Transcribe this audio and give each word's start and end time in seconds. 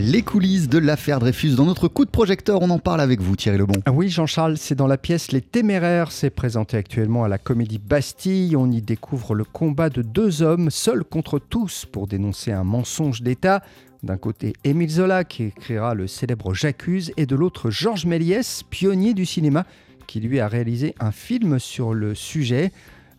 Les 0.00 0.22
coulisses 0.22 0.68
de 0.68 0.78
l'affaire 0.78 1.18
Dreyfus. 1.18 1.56
Dans 1.56 1.64
notre 1.64 1.88
coup 1.88 2.04
de 2.04 2.10
projecteur, 2.10 2.62
on 2.62 2.70
en 2.70 2.78
parle 2.78 3.00
avec 3.00 3.20
vous, 3.20 3.34
Thierry 3.34 3.58
Lebon. 3.58 3.82
Ah 3.84 3.90
oui, 3.90 4.08
Jean-Charles, 4.08 4.56
c'est 4.56 4.76
dans 4.76 4.86
la 4.86 4.96
pièce 4.96 5.32
Les 5.32 5.40
Téméraires. 5.40 6.12
C'est 6.12 6.30
présenté 6.30 6.76
actuellement 6.76 7.24
à 7.24 7.28
la 7.28 7.36
Comédie 7.36 7.80
Bastille. 7.80 8.54
On 8.54 8.70
y 8.70 8.80
découvre 8.80 9.34
le 9.34 9.42
combat 9.42 9.90
de 9.90 10.02
deux 10.02 10.42
hommes, 10.42 10.70
seuls 10.70 11.02
contre 11.02 11.40
tous, 11.40 11.84
pour 11.84 12.06
dénoncer 12.06 12.52
un 12.52 12.62
mensonge 12.62 13.22
d'État. 13.22 13.60
D'un 14.04 14.18
côté, 14.18 14.52
Émile 14.62 14.90
Zola, 14.90 15.24
qui 15.24 15.44
écrira 15.44 15.94
le 15.94 16.06
célèbre 16.06 16.54
J'accuse, 16.54 17.12
et 17.16 17.26
de 17.26 17.34
l'autre, 17.34 17.70
Georges 17.70 18.06
Méliès, 18.06 18.62
pionnier 18.70 19.14
du 19.14 19.26
cinéma, 19.26 19.66
qui 20.06 20.20
lui 20.20 20.38
a 20.38 20.46
réalisé 20.46 20.94
un 21.00 21.10
film 21.10 21.58
sur 21.58 21.92
le 21.92 22.14
sujet. 22.14 22.70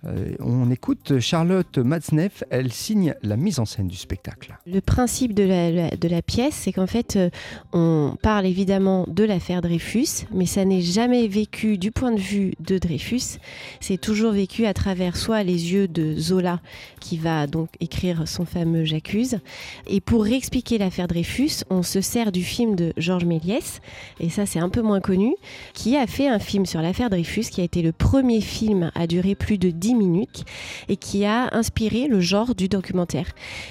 Euh, 0.05 0.35
on 0.39 0.71
écoute 0.71 1.19
Charlotte 1.19 1.77
Matzneff, 1.77 2.43
elle 2.49 2.71
signe 2.71 3.15
la 3.21 3.35
mise 3.35 3.59
en 3.59 3.65
scène 3.65 3.87
du 3.87 3.97
spectacle. 3.97 4.57
Le 4.65 4.79
principe 4.79 5.33
de 5.33 5.43
la, 5.43 6.21
pièce, 6.21 6.55
c'est 6.55 6.71
qu'en 6.71 6.87
fait, 6.87 7.15
euh, 7.15 7.29
on 7.73 8.15
parle 8.21 8.45
évidemment 8.45 9.05
de 9.07 9.23
l'affaire 9.23 9.61
Dreyfus, 9.61 10.25
mais 10.33 10.45
ça 10.45 10.63
n'est 10.63 10.81
jamais 10.81 11.27
vécu 11.27 11.77
du 11.77 11.91
point 11.91 12.11
de 12.11 12.19
vue 12.19 12.53
de 12.59 12.77
Dreyfus. 12.77 13.39
C'est 13.79 13.99
toujours 13.99 14.31
vécu 14.31 14.65
à 14.65 14.73
travers 14.73 15.17
soit 15.17 15.43
les 15.43 15.73
yeux 15.73 15.87
de 15.87 16.15
Zola, 16.17 16.61
qui 16.99 17.17
va 17.17 17.47
donc 17.47 17.69
écrire 17.79 18.27
son 18.27 18.45
fameux 18.45 18.85
J'accuse. 18.85 19.39
Et 19.87 19.99
pour 20.01 20.23
réexpliquer 20.23 20.77
l'affaire 20.77 21.07
Dreyfus, 21.07 21.63
on 21.69 21.83
se 21.83 22.01
sert 22.01 22.31
du 22.31 22.43
film 22.43 22.75
de 22.75 22.93
Georges 22.97 23.25
Méliès, 23.25 23.81
et 24.19 24.29
ça 24.29 24.45
c'est 24.45 24.59
un 24.59 24.69
peu 24.69 24.81
moins 24.81 25.01
connu, 25.01 25.35
qui 25.73 25.97
a 25.97 26.07
fait 26.07 26.27
un 26.27 26.39
film 26.39 26.65
sur 26.65 26.81
l'affaire 26.81 27.09
Dreyfus, 27.09 27.45
qui 27.51 27.61
a 27.61 27.63
été 27.63 27.81
le 27.81 27.91
premier 27.91 28.41
film 28.41 28.91
à 28.95 29.07
durer 29.07 29.35
plus 29.35 29.57
de 29.57 29.69
10 29.69 29.88
minutes 29.93 30.45
et 30.87 30.97
qui 30.97 31.25
a 31.25 31.53
inspiré 31.55 32.07
le 32.07 32.19
genre 32.19 32.55
du 32.55 32.67
documentaire. 32.67 33.27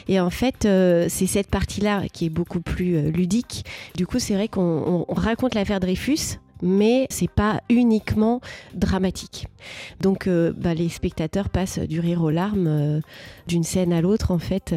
Et 0.09 0.21
en 0.21 0.31
fait, 0.31 0.65
euh, 0.65 1.07
c'est 1.09 1.27
cette 1.27 1.49
partie-là 1.49 2.05
qui 2.13 2.27
est 2.27 2.31
beaucoup 2.31 2.61
plus 2.61 2.97
euh, 2.97 3.11
ludique. 3.11 3.65
Du 3.97 4.07
coup, 4.07 4.19
c'est 4.19 4.35
vrai 4.35 4.49
qu'on 4.49 5.05
raconte 5.09 5.55
l'affaire 5.55 5.81
Dreyfus 5.81 6.39
mais 6.61 7.07
c'est 7.09 7.31
pas 7.31 7.61
uniquement 7.69 8.41
dramatique. 8.75 9.47
Donc 10.01 10.27
euh, 10.27 10.53
bah, 10.57 10.75
les 10.75 10.89
spectateurs 10.89 11.51
passent 11.51 11.79
du 11.79 12.01
rire 12.01 12.21
aux 12.21 12.31
larmes 12.31 13.01
d'une 13.47 13.63
scène 13.63 13.93
à 13.93 14.01
l'autre 14.01 14.33
en 14.33 14.41
fait 14.41 14.75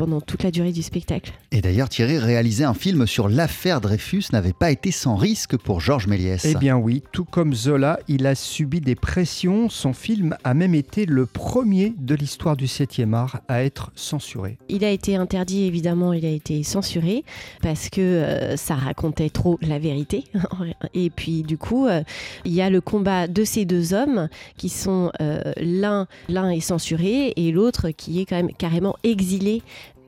pendant 0.00 0.22
toute 0.22 0.44
la 0.44 0.50
durée 0.50 0.72
du 0.72 0.82
spectacle. 0.82 1.30
Et 1.52 1.60
d'ailleurs, 1.60 1.90
Thierry, 1.90 2.16
réaliser 2.16 2.64
un 2.64 2.72
film 2.72 3.06
sur 3.06 3.28
l'affaire 3.28 3.82
Dreyfus 3.82 4.22
n'avait 4.32 4.54
pas 4.54 4.70
été 4.70 4.92
sans 4.92 5.14
risque 5.14 5.58
pour 5.58 5.82
Georges 5.82 6.06
Méliès. 6.06 6.42
Eh 6.46 6.54
bien 6.54 6.78
oui, 6.78 7.02
tout 7.12 7.26
comme 7.26 7.52
Zola, 7.52 8.00
il 8.08 8.26
a 8.26 8.34
subi 8.34 8.80
des 8.80 8.94
pressions. 8.94 9.68
Son 9.68 9.92
film 9.92 10.38
a 10.42 10.54
même 10.54 10.74
été 10.74 11.04
le 11.04 11.26
premier 11.26 11.92
de 11.98 12.14
l'histoire 12.14 12.56
du 12.56 12.64
7e 12.64 13.12
art 13.12 13.40
à 13.46 13.62
être 13.62 13.92
censuré. 13.94 14.56
Il 14.70 14.86
a 14.86 14.90
été 14.90 15.16
interdit, 15.16 15.64
évidemment, 15.64 16.14
il 16.14 16.24
a 16.24 16.30
été 16.30 16.62
censuré 16.62 17.22
parce 17.60 17.90
que 17.90 18.00
euh, 18.00 18.56
ça 18.56 18.76
racontait 18.76 19.28
trop 19.28 19.58
la 19.60 19.78
vérité. 19.78 20.24
Et 20.94 21.10
puis 21.10 21.42
du 21.42 21.58
coup, 21.58 21.88
euh, 21.88 22.02
il 22.46 22.54
y 22.54 22.62
a 22.62 22.70
le 22.70 22.80
combat 22.80 23.28
de 23.28 23.44
ces 23.44 23.66
deux 23.66 23.92
hommes 23.92 24.30
qui 24.56 24.70
sont 24.70 25.12
euh, 25.20 25.52
l'un, 25.58 26.06
l'un 26.30 26.48
est 26.48 26.60
censuré 26.60 27.34
et 27.36 27.52
l'autre 27.52 27.90
qui 27.90 28.22
est 28.22 28.24
quand 28.24 28.36
même 28.36 28.54
carrément 28.54 28.96
exilé 29.04 29.62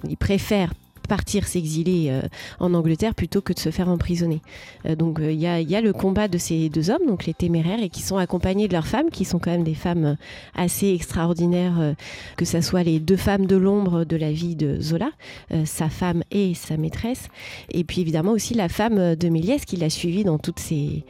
il 0.08 0.16
préfère 0.16 0.72
partir 1.08 1.46
s'exiler 1.46 2.06
euh, 2.08 2.22
en 2.58 2.74
Angleterre 2.74 3.14
plutôt 3.14 3.42
que 3.42 3.52
de 3.52 3.58
se 3.58 3.70
faire 3.70 3.88
emprisonner. 3.88 4.40
Euh, 4.86 4.96
donc 4.96 5.20
euh, 5.20 5.32
il 5.32 5.40
y, 5.40 5.46
a 5.46 5.80
le 5.80 5.92
combat 5.92 6.28
de 6.28 6.38
ces 6.38 6.68
deux 6.68 6.90
hommes, 6.90 7.06
donc 7.06 7.26
les 7.26 7.34
téméraires, 7.34 7.82
et 7.82 7.88
qui 7.88 8.02
sont 8.02 8.16
accompagnés 8.16 8.68
de 8.68 8.72
leurs 8.72 8.86
femmes, 8.86 9.10
qui 9.10 9.24
sont 9.24 9.38
quand 9.38 9.50
même 9.50 9.64
des 9.64 9.74
femmes 9.74 10.16
assez 10.54 10.92
extraordinaires, 10.94 11.94
que 12.36 12.44
ce 12.44 12.60
soit 12.60 12.82
les 12.82 13.00
deux 13.00 13.16
femmes 13.16 13.46
de 13.46 13.56
l'ombre 13.56 14.04
de 14.04 14.16
la 14.16 14.32
vie 14.32 14.56
de 14.56 14.80
Zola, 14.80 15.10
sa 15.64 15.88
femme 15.88 16.22
et 16.30 16.54
sa 16.54 16.76
maîtresse, 16.76 17.28
et 17.70 17.84
puis 17.84 18.00
évidemment 18.00 18.32
aussi 18.32 18.54
la 18.54 18.68
femme 18.68 19.14
de 19.14 19.28
Méliès 19.28 19.64
qui 19.64 19.76
l'a 19.76 19.90
suivi 19.90 20.24
dans 20.24 20.38
toutes 20.38 20.60
ses 20.60 21.04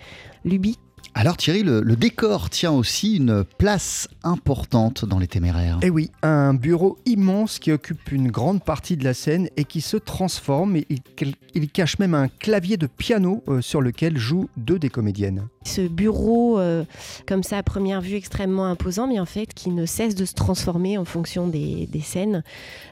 lubies 0.44 0.78
alors 1.14 1.36
Thierry, 1.36 1.62
le, 1.62 1.82
décor 1.94 2.48
tient 2.48 2.72
aussi 2.72 3.16
une 3.16 3.44
place 3.44 4.08
importante 4.22 5.04
dans 5.04 5.18
les 5.18 5.26
téméraires. 5.26 5.78
Eh 5.82 5.90
oui, 5.90 6.10
un 6.22 6.54
bureau 6.54 6.98
immense 7.04 7.58
qui 7.58 7.70
occupe 7.70 8.10
une 8.12 8.30
grande 8.30 8.64
partie 8.64 8.96
de 8.96 9.04
la 9.04 9.12
scène 9.12 9.48
et 9.58 9.64
qui 9.64 9.82
se 9.82 9.98
transforme. 9.98 10.76
Et 10.76 10.86
il, 11.54 11.70
cache 11.70 11.98
même 11.98 12.14
un 12.14 12.28
clavier 12.28 12.78
de 12.78 12.86
piano 12.86 13.44
euh, 13.48 13.60
sur 13.60 13.82
lequel 13.82 14.16
jouent 14.16 14.48
deux 14.56 14.78
des 14.78 14.88
comédiennes. 14.88 15.48
Ce 15.64 15.80
bureau, 15.82 16.58
euh, 16.58 16.84
comme 17.26 17.42
ça 17.42 17.58
à 17.58 17.62
première 17.62 18.00
vue 18.00 18.16
extrêmement 18.16 18.66
imposant, 18.66 19.06
mais 19.06 19.20
en 19.20 19.26
fait 19.26 19.52
qui 19.54 19.70
ne 19.70 19.86
cesse 19.86 20.14
de 20.14 20.24
se 20.24 20.34
transformer 20.34 20.98
en 20.98 21.04
fonction 21.04 21.46
des, 21.46 21.88
scènes, 22.02 22.42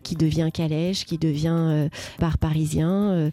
qui 0.03 0.14
devient 0.14 0.50
calèche, 0.53 1.04
qui 1.04 1.19
devient 1.19 1.48
euh, 1.50 1.88
bar 2.19 2.38
parisien. 2.38 3.30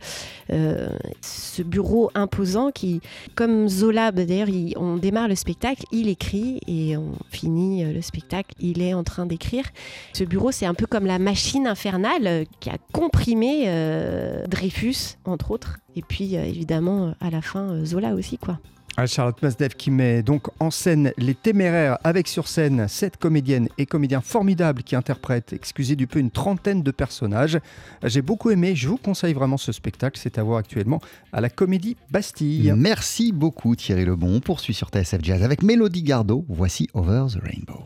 ce 0.50 1.62
bureau 1.62 2.10
imposant 2.16 2.72
qui, 2.72 3.02
comme 3.36 3.68
Zola, 3.68 4.12
bah, 4.12 4.26
d'ailleurs, 4.26 4.50
on 4.76 4.98
démarre 4.98 5.28
le 5.28 5.36
spectacle, 5.36 5.84
il 5.92 6.10
écrit 6.10 6.60
et 6.68 6.98
on 6.98 7.12
finit 7.30 7.84
euh, 7.84 7.94
le 7.94 8.02
spectacle, 8.02 8.54
il 8.60 8.82
est 8.82 8.94
en 8.94 9.04
train 9.04 9.26
d'écrire. 9.26 9.66
Ce 10.14 10.24
bureau, 10.24 10.52
c'est 10.52 10.66
un 10.66 10.74
peu 10.74 10.86
comme 10.86 11.06
la 11.06 11.20
machine 11.20 11.68
infernale 11.68 12.28
euh, 12.28 12.46
qui 12.60 12.70
a 12.70 12.78
comprimé 12.94 13.66
euh, 13.68 14.46
Dreyfus, 14.48 15.18
entre 15.26 15.52
autres, 15.52 15.78
et 15.96 16.02
puis 16.02 16.36
évidemment 16.36 17.14
à 17.20 17.30
la 17.30 17.42
fin 17.42 17.84
Zola 17.86 18.14
aussi, 18.14 18.38
quoi. 18.38 18.60
Charlotte 19.06 19.42
Masdev 19.44 19.76
qui 19.76 19.92
met 19.92 20.24
donc 20.24 20.48
en 20.60 20.72
scène 20.72 21.14
Les 21.18 21.36
Téméraires 21.36 21.98
avec 22.04 22.28
sur 22.28 22.48
scène 22.48 22.88
sept 22.88 23.18
comédiennes 23.18 23.70
et 23.78 23.86
comédiens 23.86 24.22
formidables 24.22 24.82
qui 24.82 24.96
interprètent, 24.96 25.54
excusez 25.54 25.96
du 25.96 26.08
peu, 26.08 26.20
une 26.20 26.32
trentaine 26.32 26.82
de 26.82 26.92
personnages. 26.92 27.60
J'ai 28.04 28.24
beaucoup 28.24 28.50
aimé, 28.50 28.76
je 28.76 28.88
vous 28.88 28.98
conseille 28.98 29.34
vraiment 29.34 29.58
ce 29.58 29.72
spectacle, 29.72 30.20
c'est 30.22 30.40
à 30.40 30.44
voir 30.44 30.58
actuellement 30.58 31.00
à 31.32 31.42
la 31.42 31.50
Comédie 31.50 31.96
Bastille. 32.10 32.74
Merci 32.76 33.32
beaucoup 33.32 33.76
Thierry 33.76 34.06
Lebon. 34.06 34.36
On 34.36 34.40
poursuit 34.40 34.74
sur 34.74 34.90
TSF 34.90 35.20
Jazz 35.22 35.44
avec 35.44 35.62
Mélodie 35.62 36.04
Gardot. 36.04 36.46
Voici 36.50 36.90
Over 36.94 37.26
the 37.32 37.40
Rainbow. 37.44 37.86